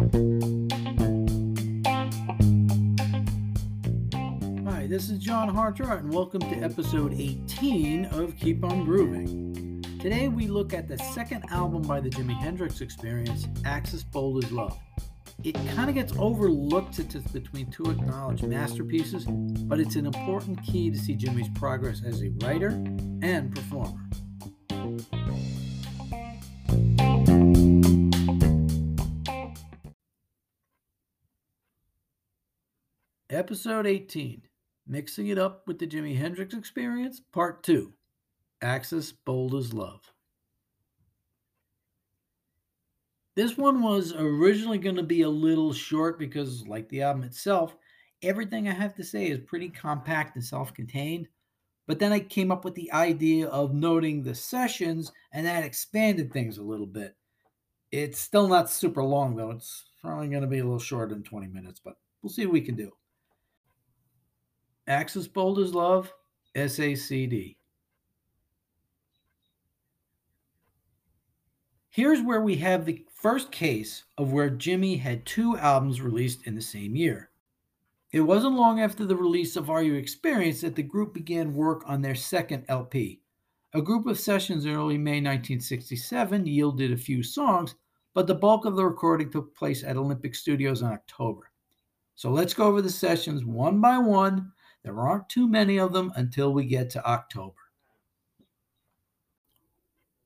[0.00, 0.06] Hi,
[4.86, 9.84] this is John Hartrott, and welcome to episode 18 of Keep On Grooving.
[10.00, 14.50] Today we look at the second album by the Jimi Hendrix Experience, Axis Bold as
[14.50, 14.78] Love.
[15.44, 20.62] It kind of gets overlooked since it's between two acknowledged masterpieces, but it's an important
[20.62, 22.68] key to see Jimi's progress as a writer
[23.20, 24.09] and performer.
[33.32, 34.42] Episode 18
[34.88, 37.92] Mixing It Up with the Jimi Hendrix Experience, Part 2
[38.60, 40.00] Axis Bold as Love.
[43.36, 47.76] This one was originally going to be a little short because, like the album itself,
[48.20, 51.28] everything I have to say is pretty compact and self contained.
[51.86, 56.32] But then I came up with the idea of noting the sessions, and that expanded
[56.32, 57.14] things a little bit.
[57.92, 59.52] It's still not super long, though.
[59.52, 62.54] It's probably going to be a little shorter than 20 minutes, but we'll see what
[62.54, 62.90] we can do.
[64.90, 66.12] Axis Bold as Love,
[66.56, 67.54] SACD.
[71.90, 76.56] Here's where we have the first case of where Jimi had two albums released in
[76.56, 77.30] the same year.
[78.10, 81.84] It wasn't long after the release of Are You Experienced that the group began work
[81.86, 83.20] on their second LP.
[83.72, 87.76] A group of sessions in early May 1967 yielded a few songs,
[88.12, 91.52] but the bulk of the recording took place at Olympic Studios in October.
[92.16, 94.50] So let's go over the sessions one by one
[94.82, 97.54] there aren't too many of them until we get to October.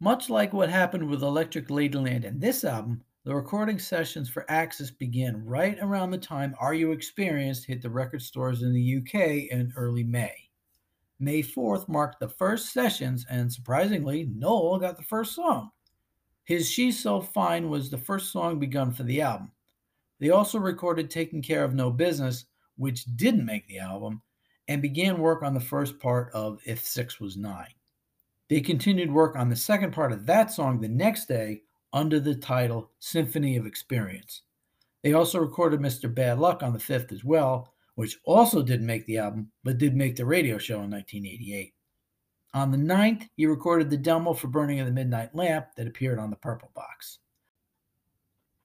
[0.01, 4.91] Much like what happened with Electric Ladyland and this album, the recording sessions for Axis
[4.91, 9.51] began right around the time Are You Experienced hit the record stores in the UK
[9.51, 10.35] in early May.
[11.19, 15.71] May 4th marked the first sessions, and surprisingly, Noel got the first song.
[16.45, 19.53] His She's So Fine was the first song begun for the album.
[20.21, 22.45] They also recorded Taking Care of No Business,
[22.77, 24.21] which didn't make the album,
[24.69, 27.75] and began work on the first part of If Six Was Nine.
[28.49, 32.35] They continued work on the second part of that song the next day under the
[32.35, 34.43] title Symphony of Experience.
[35.03, 36.13] They also recorded Mr.
[36.13, 39.95] Bad Luck on the 5th as well, which also didn't make the album, but did
[39.95, 41.75] make the radio show in 1988.
[42.55, 46.19] On the 9th, he recorded the demo for Burning of the Midnight Lamp that appeared
[46.19, 47.19] on the Purple Box.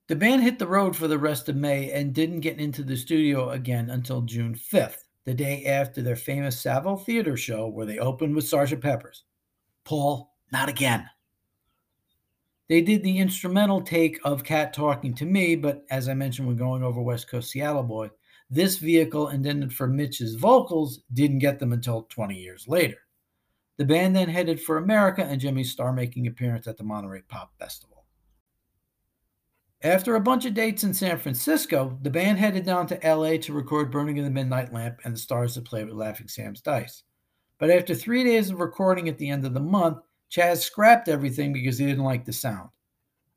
[0.08, 2.96] The band hit the road for the rest of May and didn't get into the
[2.96, 8.00] studio again until June 5th the day after their famous Saville Theater show where they
[8.00, 8.82] opened with Sgt.
[8.82, 9.26] Pepper's.
[9.84, 11.08] Paul, not again.
[12.68, 16.58] They did the instrumental take of Cat Talking to Me, but as I mentioned when
[16.58, 18.10] going over West Coast Seattle Boy,
[18.50, 22.98] this vehicle intended for Mitch's vocals didn't get them until 20 years later.
[23.78, 27.52] The band then headed for America and Jimi's star making appearance at the Monterey Pop
[27.60, 27.89] Festival.
[29.82, 33.54] After a bunch of dates in San Francisco, the band headed down to LA to
[33.54, 37.04] record Burning of the Midnight Lamp and the Stars That Play with Laughing Sam's Dice.
[37.60, 41.54] But after three days of recording at the end of the month, Chas scrapped everything
[41.54, 42.70] because he didn't like the sound.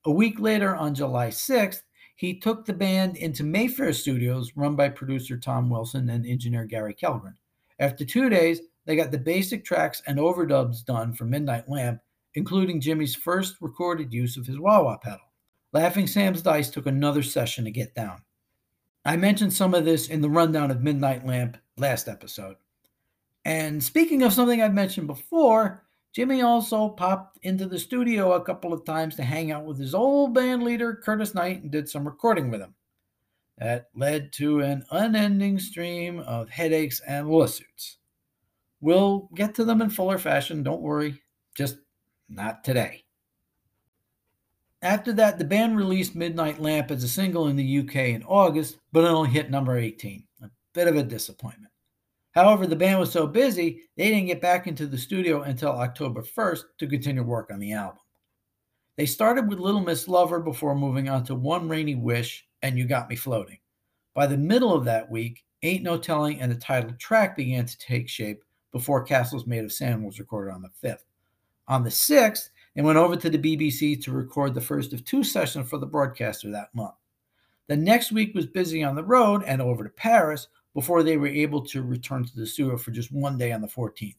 [0.05, 1.83] A week later, on July 6th,
[2.17, 6.95] he took the band into Mayfair Studios, run by producer Tom Wilson and engineer Gary
[6.95, 7.35] Kellgren.
[7.79, 12.01] After two days, they got the basic tracks and overdubs done for Midnight Lamp,
[12.35, 15.32] including Jimi's first recorded use of his wah wah pedal.
[15.73, 18.23] Laughing Sam's Dice took another session to get down.
[19.05, 22.57] I mentioned some of this in the rundown of Midnight Lamp last episode.
[23.45, 25.85] And speaking of something I've mentioned before,
[26.17, 29.95] Jimi also popped into the studio a couple of times to hang out with his
[29.95, 32.75] old band leader, Curtis Knight, and did some recording with him.
[33.59, 37.97] That led to an unending stream of headaches and lawsuits.
[38.81, 41.23] We'll get to them in fuller fashion, don't worry,
[41.57, 41.79] just
[42.29, 43.05] not today.
[44.83, 48.79] After that, the band released Midnight Lamp as a single in the UK in August,
[48.91, 50.25] but it only hit number 18.
[50.43, 51.73] A bit of a disappointment.
[52.33, 56.23] However, the band was so busy, they didn't get back into the studio until October
[56.23, 58.01] 1st to continue work on the album.
[58.97, 62.87] They started with Little Miss Lover before moving on to One Rainy Wish and You
[62.87, 63.59] Got Me Floating.
[64.15, 67.79] By the middle of that week, Ain't No Telling and the title track began to
[67.79, 68.43] take shape
[68.73, 71.05] before Castles Made of Sand was recorded on the 5th.
[71.69, 75.23] On the 6th, and went over to the BBC to record the first of two
[75.23, 76.95] sessions for the broadcaster that month.
[77.69, 81.29] The next week was busy on the road and over to Paris before they were
[81.29, 84.17] able to return to the studio for just one day on the 14th.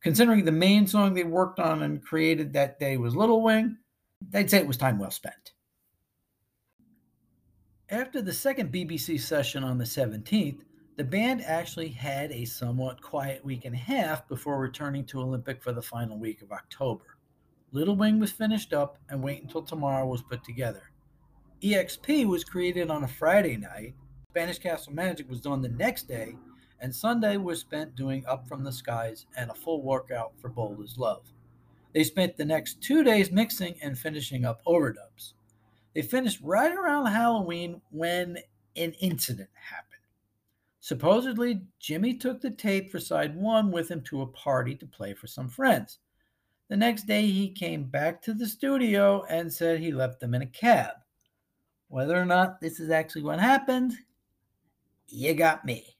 [0.00, 3.78] Considering the main song they worked on and created that day was Little Wing,
[4.30, 5.52] they'd say it was time well spent.
[7.90, 10.60] After the second BBC session on the 17th,
[10.96, 15.62] the band actually had a somewhat quiet week and a half before returning to Olympic
[15.62, 17.18] for the final week of October.
[17.74, 20.92] Little Wing was finished up, and Wait Until Tomorrow was put together.
[21.60, 23.94] EXP was created on a Friday night,
[24.30, 26.36] Spanish Castle Magic was done the next day,
[26.78, 30.80] and Sunday was spent doing Up from the Skies and a full workout for Bold
[30.84, 31.32] as Love.
[31.92, 35.32] They spent the next two days mixing and finishing up overdubs.
[35.96, 38.38] They finished right around Halloween when
[38.76, 40.02] an incident happened.
[40.78, 45.12] Supposedly, Jimi took the tape for side one with him to a party to play
[45.12, 45.98] for some friends.
[46.74, 50.42] The next day, he came back to the studio and said he left them in
[50.42, 50.96] a cab.
[51.86, 53.92] Whether or not this is actually what happened,
[55.06, 55.96] you got me.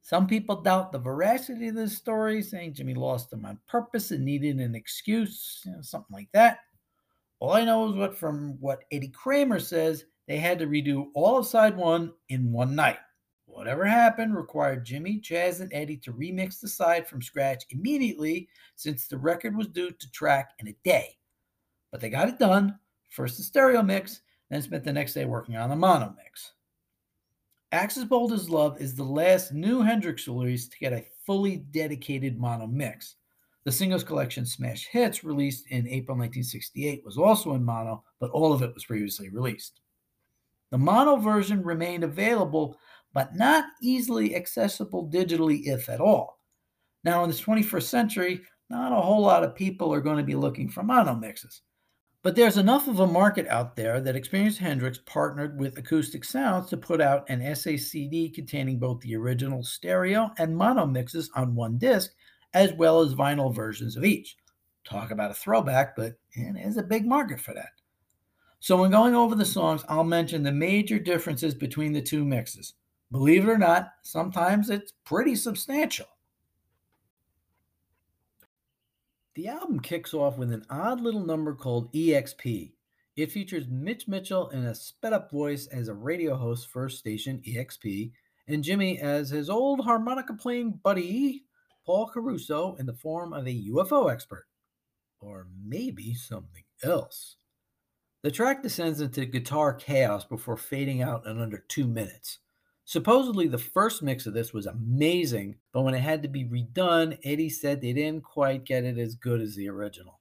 [0.00, 4.24] Some people doubt the veracity of this story, saying Jimi lost them on purpose and
[4.24, 6.60] needed an excuse, you know, something like that.
[7.38, 11.36] All I know is what from what Eddie Kramer says, they had to redo all
[11.36, 12.96] of side one in one night.
[13.52, 19.06] Whatever happened required Jimi, Chas, and Eddie to remix the side from scratch immediately since
[19.06, 21.18] the record was due to track in a day.
[21.90, 22.78] But they got it done,
[23.10, 26.54] first the stereo mix, then spent the next day working on the mono mix.
[27.72, 32.40] Axis Bold as Love is the last new Hendrix release to get a fully dedicated
[32.40, 33.16] mono mix.
[33.64, 38.54] The singles collection Smash Hits, released in April 1968, was also in mono, but all
[38.54, 39.80] of it was previously released.
[40.70, 42.78] The mono version remained available
[43.12, 46.38] but not easily accessible digitally, if at all.
[47.04, 50.34] Now, in the 21st century, not a whole lot of people are going to be
[50.34, 51.62] looking for mono mixes.
[52.22, 56.70] But there's enough of a market out there that Experience Hendrix partnered with Acoustic Sounds
[56.70, 61.78] to put out an SACD containing both the original stereo and mono mixes on one
[61.78, 62.12] disc,
[62.54, 64.36] as well as vinyl versions of each.
[64.84, 67.70] Talk about a throwback, but it is a big market for that.
[68.60, 72.74] So, when going over the songs, I'll mention the major differences between the two mixes.
[73.12, 76.06] Believe it or not, sometimes it's pretty substantial.
[79.34, 82.72] The album kicks off with an odd little number called EXP.
[83.16, 87.42] It features Mitch Mitchell in a sped up voice as a radio host for station
[87.46, 88.12] EXP,
[88.48, 91.44] and Jimi as his old harmonica playing buddy,
[91.84, 94.46] Paul Caruso, in the form of a UFO expert.
[95.20, 97.36] Or maybe something else.
[98.22, 102.38] The track descends into guitar chaos before fading out in under two minutes.
[102.84, 107.18] Supposedly, the first mix of this was amazing, but when it had to be redone,
[107.24, 110.20] Eddie said they didn't quite get it as good as the original.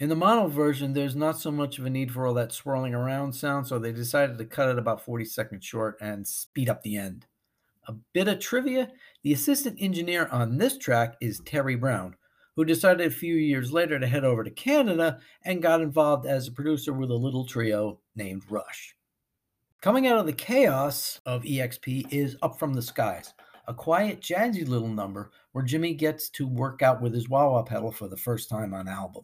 [0.00, 2.94] In the mono version, there's not so much of a need for all that swirling
[2.94, 6.82] around sound, so they decided to cut it about 40 seconds short and speed up
[6.82, 7.26] the end.
[7.88, 8.92] A bit of trivia
[9.22, 12.16] the assistant engineer on this track is Terry Brown,
[12.54, 16.46] who decided a few years later to head over to Canada and got involved as
[16.46, 18.94] a producer with a little trio named Rush.
[19.80, 23.32] Coming out of the chaos of EXP is Up From the Skies,
[23.68, 27.62] a quiet, jazzy little number where Jimi gets to work out with his wah wah
[27.62, 29.22] pedal for the first time on album.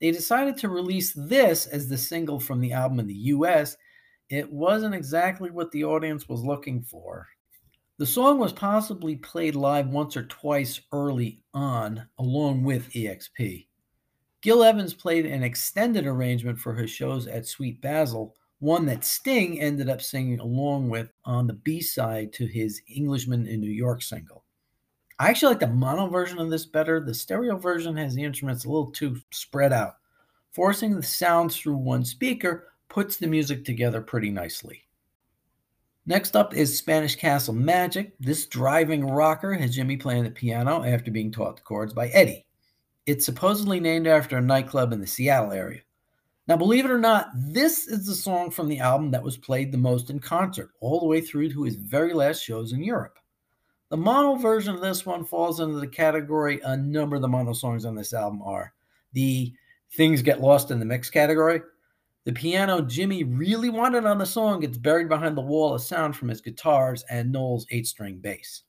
[0.00, 3.76] They decided to release this as the single from the album in the US.
[4.28, 7.26] It wasn't exactly what the audience was looking for.
[7.98, 13.66] The song was possibly played live once or twice early on, along with EXP.
[14.42, 19.60] Gil Evans played an extended arrangement for his shows at Sweet Basil one that Sting
[19.60, 24.02] ended up singing along with on the B side to his Englishman in New York
[24.02, 24.44] single.
[25.18, 27.00] I actually like the mono version of this better.
[27.00, 29.94] The stereo version has the instruments a little too spread out.
[30.52, 34.84] Forcing the sounds through one speaker puts the music together pretty nicely.
[36.06, 38.12] Next up is Spanish Castle Magic.
[38.20, 42.46] This driving rocker has Jimi playing the piano after being taught the chords by Eddie.
[43.06, 45.80] It's supposedly named after a nightclub in the Seattle area.
[46.48, 49.70] Now, believe it or not, this is the song from the album that was played
[49.70, 53.16] the most in concert, all the way through to his very last shows in Europe.
[53.90, 57.52] The mono version of this one falls into the category a number of the mono
[57.52, 58.72] songs on this album are.
[59.12, 59.52] The
[59.96, 61.60] Things Get Lost in the Mix category.
[62.24, 66.16] The piano Jimi really wanted on the song gets buried behind the wall of sound
[66.16, 68.62] from his guitars and Noel's eight string bass.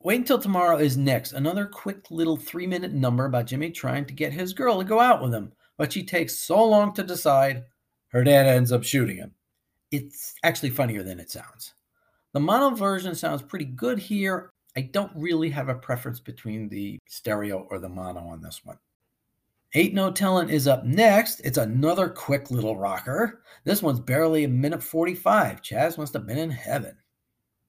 [0.00, 4.14] Wait Until Tomorrow is next, another quick little three minute number about Jimi trying to
[4.14, 7.64] get his girl to go out with him but she takes so long to decide,
[8.08, 9.32] her dad ends up shooting him.
[9.90, 11.72] It's actually funnier than it sounds.
[12.32, 14.52] The mono version sounds pretty good here.
[14.76, 18.78] I don't really have a preference between the stereo or the mono on this one.
[19.74, 21.40] Ain't No Tellin' is up next.
[21.40, 23.42] It's another quick little rocker.
[23.64, 25.62] This one's barely a minute 45.
[25.62, 26.96] Chas must have been in heaven.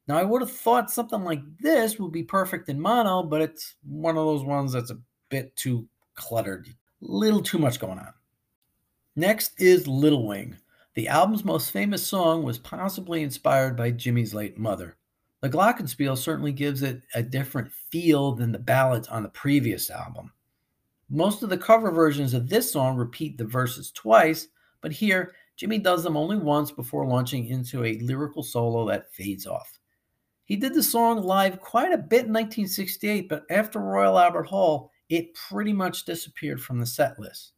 [0.07, 3.75] Now, I would have thought something like this would be perfect in mono, but it's
[3.83, 4.99] one of those ones that's a
[5.29, 8.13] bit too cluttered little too much going on.
[9.15, 10.57] Next is Little Wing.
[10.95, 14.97] The album's most famous song was possibly inspired by Jimi's late mother.
[15.41, 20.31] The Glockenspiel certainly gives it a different feel than the ballads on the previous album.
[21.09, 24.47] Most of the cover versions of this song repeat the verses twice,
[24.81, 29.47] but here Jimi does them only once before launching into a lyrical solo that fades
[29.47, 29.79] off.
[30.45, 34.91] He did the song live quite a bit in 1968, but after Royal Albert Hall,
[35.09, 37.53] it pretty much disappeared from the set list.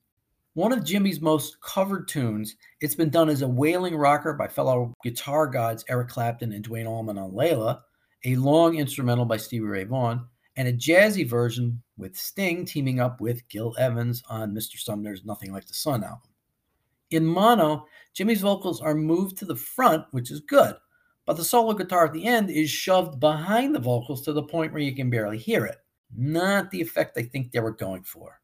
[0.53, 4.93] One of Jimi's most covered tunes, it's been done as a wailing rocker by fellow
[5.03, 7.81] guitar gods Eric Clapton and Duane Allman on Layla,
[8.25, 10.25] a long instrumental by Stevie Ray Vaughan,
[10.57, 14.77] and a jazzy version with Sting teaming up with Gil Evans on Mr.
[14.77, 16.29] Sumner's Nothing Like the Sun album.
[17.11, 20.75] In mono, Jimi's vocals are moved to the front, which is good,
[21.25, 24.73] but the solo guitar at the end is shoved behind the vocals to the point
[24.73, 25.77] where you can barely hear it.
[26.15, 28.39] Not the effect I think they were going for.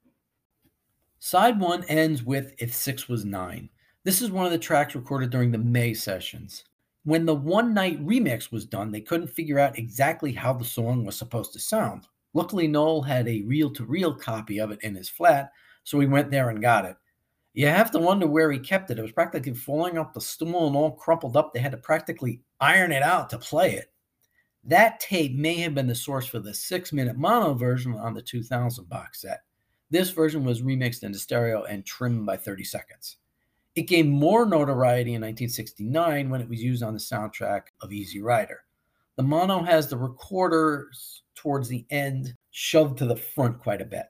[1.20, 3.70] Side one ends with If Six Was Nine.
[4.04, 6.64] This is one of the tracks recorded during the May sessions.
[7.04, 11.06] When the one night remix was done, they couldn't figure out exactly how the song
[11.06, 12.08] was supposed to sound.
[12.34, 15.52] Luckily, Noel had a reel to reel copy of it in his flat,
[15.84, 16.96] so he went there and got it.
[17.54, 19.00] You have to wonder where he kept it.
[19.00, 21.54] It was practically falling off the stool and all crumpled up.
[21.54, 23.92] They had to practically iron it out to play it.
[24.68, 28.22] That tape may have been the source for the six minute mono version on the
[28.22, 29.44] 2000 box set.
[29.90, 33.16] This version was remixed into stereo and trimmed by 30 seconds.
[33.76, 38.22] It gained more notoriety in 1969 when it was used on the soundtrack of Easy
[38.22, 38.60] Rider.
[39.16, 44.08] The mono has the recorders towards the end shoved to the front quite a bit.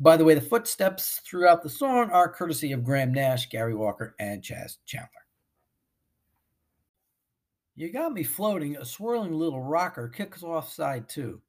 [0.00, 4.16] By the way, the footsteps throughout the song are courtesy of Graham Nash, Gary Walker,
[4.18, 5.08] and Chas Chandler.
[7.80, 11.40] You Got Me Floating, a swirling little rocker, kicks off side two.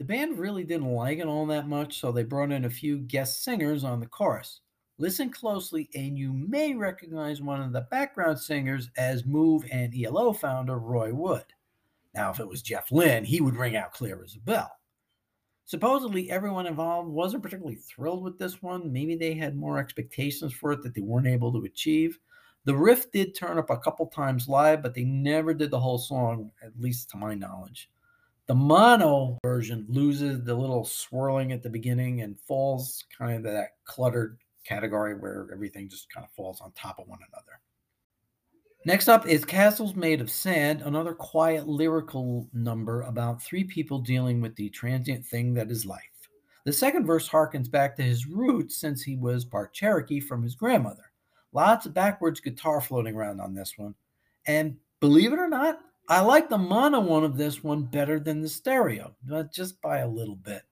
[0.00, 2.98] The band really didn't like it all that much, so they brought in a few
[2.98, 4.62] guest singers on the chorus.
[4.98, 10.32] Listen closely, and you may recognize one of the background singers as Move and ELO
[10.32, 11.44] founder Roy Wood.
[12.16, 14.72] Now, if it was Jeff Lynne, he would ring out clear as a bell.
[15.66, 18.92] Supposedly, everyone involved wasn't particularly thrilled with this one.
[18.92, 22.18] Maybe they had more expectations for it that they weren't able to achieve.
[22.66, 25.98] The riff did turn up a couple times live, but they never did the whole
[25.98, 27.88] song, at least to my knowledge.
[28.48, 33.76] The mono version loses the little swirling at the beginning and falls kind of that
[33.84, 37.60] cluttered category where everything just kind of falls on top of one another.
[38.84, 44.40] Next up is Castles Made of Sand, another quiet lyrical number about three people dealing
[44.40, 46.02] with the transient thing that is life.
[46.64, 50.56] The second verse harkens back to his roots since he was part Cherokee from his
[50.56, 51.12] grandmother.
[51.56, 53.94] Lots of backwards guitar floating around on this one.
[54.46, 58.42] And believe it or not, I like the mono one of this one better than
[58.42, 60.64] the stereo, but just by a little bit.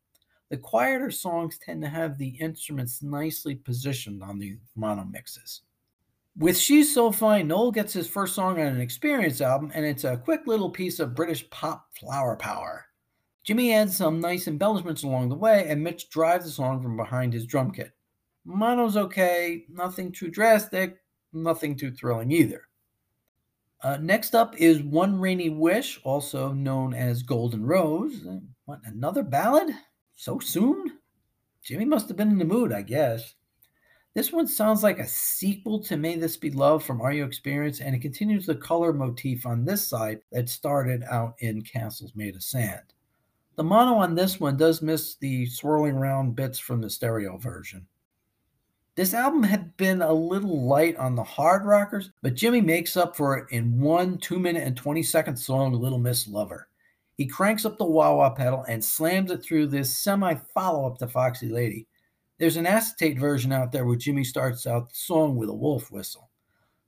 [0.50, 5.62] The quieter songs tend to have the instruments nicely positioned on the mono mixes.
[6.37, 10.05] With She's So Fine, Noel gets his first song on an Experience album, and it's
[10.05, 12.85] a quick little piece of British pop flower power.
[13.49, 17.33] Jimi adds some nice embellishments along the way, and Mitch drives the song from behind
[17.33, 17.94] his drum kit.
[18.45, 20.99] Mono's okay, nothing too drastic,
[21.33, 22.69] nothing too thrilling either.
[23.83, 28.25] Uh, next up is One Rainy Wish, also known as Golden Rose.
[28.65, 29.75] What, another ballad?
[30.17, 30.99] So soon?
[31.65, 33.35] Jimi must have been in the mood, I guess.
[34.15, 37.81] This one sounds like a sequel to May This Be Love from Are You Experienced,
[37.81, 42.37] and it continues the color motif on this side that started out in Castles Made
[42.37, 42.93] of Sand.
[43.57, 47.87] The mono on this one does miss the swirling round bits from the stereo version.
[48.97, 53.17] This album had been a little light on the hard rockers, but Jimi makes up
[53.17, 56.69] for it in one 2 minute and 20 second song, Little Miss Lover.
[57.17, 60.99] He cranks up the wah wah pedal and slams it through this semi follow up
[60.99, 61.89] to Foxy Lady.
[62.39, 65.91] There's an acetate version out there where Jimi starts out the song with a wolf
[65.91, 66.31] whistle.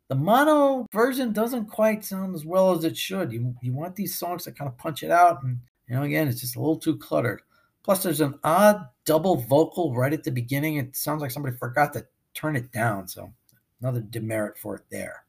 [0.09, 3.33] The mono version doesn't quite sound as well as it should.
[3.33, 5.59] You, you want these songs to kind of punch it out, and
[5.89, 7.43] you know, again, it's just a little too cluttered.
[7.87, 10.76] Plus, there's an odd double vocal right at the beginning.
[10.76, 13.33] It sounds like somebody forgot to turn it down, so
[13.81, 15.23] another demerit for it there.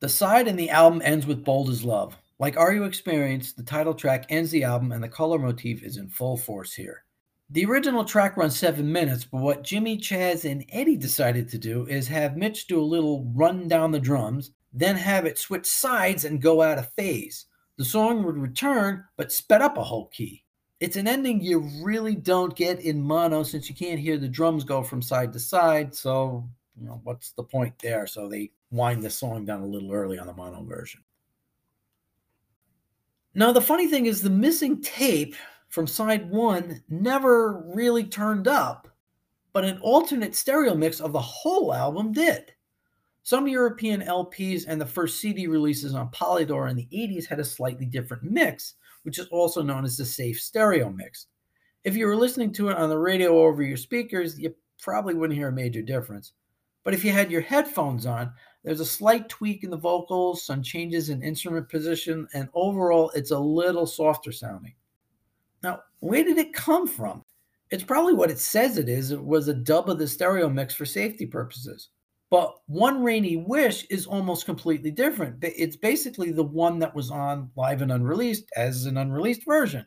[0.00, 2.14] The side in the album ends with Bold as Love.
[2.38, 5.96] Like Are You Experienced, the title track ends the album and the color motif is
[5.96, 7.04] in full force here.
[7.48, 11.86] The original track runs seven minutes, but what Jimi, Chas, and Eddie decided to do
[11.86, 16.26] is have Mitch do a little run down the drums, then have it switch sides
[16.26, 17.46] and go out of phase.
[17.78, 20.44] The song would return, but sped up a whole key.
[20.80, 24.64] It's an ending you really don't get in mono since you can't hear the drums
[24.64, 25.94] go from side to side.
[25.94, 26.48] So,
[26.80, 28.06] you know, what's the point there?
[28.06, 31.02] So they wind the song down a little early on the mono version.
[33.34, 35.36] Now, the funny thing is, the missing tape
[35.68, 38.88] from side one never really turned up,
[39.52, 42.52] but an alternate stereo mix of the whole album did.
[43.22, 47.44] Some European LPs and the first CD releases on Polydor in the 80s had a
[47.44, 51.26] slightly different mix, which is also known as the safe stereo mix.
[51.84, 55.38] If you were listening to it on the radio over your speakers, you probably wouldn't
[55.38, 56.32] hear a major difference.
[56.84, 60.62] But if you had your headphones on, There's a slight tweak in the vocals, some
[60.62, 64.74] changes in instrument position, and overall, it's a little softer sounding.
[65.62, 67.24] Now, where did it come from?
[67.70, 69.12] It's probably what it says it is.
[69.12, 71.88] It was a dub of the stereo mix for safety purposes.
[72.30, 75.42] But One Rainy Wish is almost completely different.
[75.42, 79.84] It's basically the one that was on live and unreleased as an unreleased version.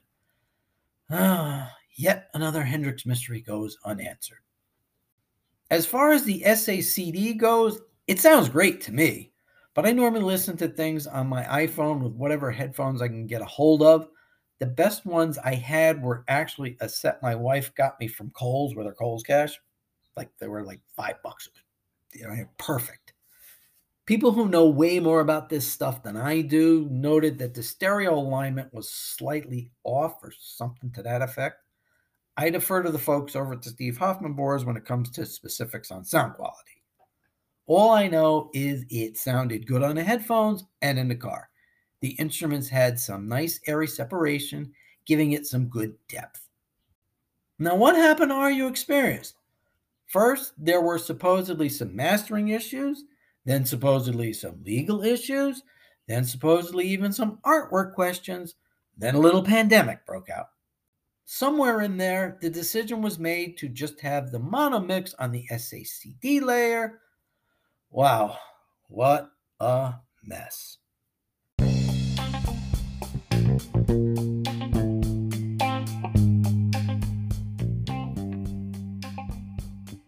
[1.10, 4.40] Ah, yet another Hendrix mystery goes unanswered.
[5.72, 9.32] As far as the SACD goes, it sounds great to me,
[9.74, 13.42] but I normally listen to things on my iPhone with whatever headphones I can get
[13.42, 14.10] a hold of.
[14.60, 18.76] The best ones I had were actually a set my wife got me from Kohl's
[18.76, 19.58] with her Kohl's cash.
[20.18, 21.50] Like they were like five bucks.
[22.14, 23.14] You know, perfect.
[24.06, 28.16] People who know way more about this stuff than I do noted that the stereo
[28.16, 31.58] alignment was slightly off or something to that effect.
[32.36, 35.26] I defer to the folks over at the Steve Hoffman boards when it comes to
[35.26, 36.84] specifics on sound quality.
[37.66, 41.50] All I know is it sounded good on the headphones and in the car.
[42.02, 44.74] The instruments had some nice airy separation,
[45.06, 46.50] giving it some good depth.
[47.60, 49.36] Now, what happened to Are You Experienced?
[50.08, 53.04] First, there were supposedly some mastering issues,
[53.46, 55.64] then supposedly some legal issues,
[56.08, 58.56] then supposedly even some artwork questions,
[58.98, 60.48] then a little pandemic broke out.
[61.26, 65.48] Somewhere in there, the decision was made to just have the mono mix on the
[65.52, 67.00] SACD layer
[67.94, 68.40] Wow,
[68.88, 69.30] what
[69.60, 69.94] a
[70.24, 70.80] mess.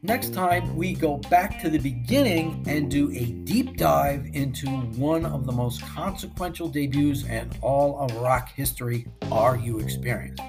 [0.05, 5.25] Next time, we go back to the beginning and do a deep dive into one
[5.25, 10.43] of the most consequential debuts in all of rock history, Are You Experienced?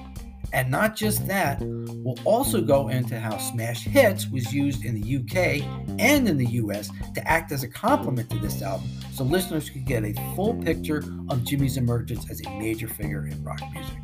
[0.52, 5.16] And not just that, we'll also go into how Smash Hits was used in the
[5.16, 5.66] UK
[5.98, 9.86] and in the US to act as a complement to this album so listeners could
[9.86, 10.98] get a full picture
[11.30, 13.96] of Jimi's emergence as a major figure in rock music.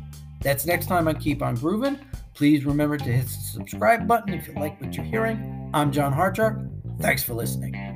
[0.43, 1.99] That's next time on Keep On Groovin'.
[2.33, 5.69] Please remember to hit the subscribe button if you like what you're hearing.
[5.73, 6.69] I'm John Hartruck.
[6.99, 7.92] Thanks for listening.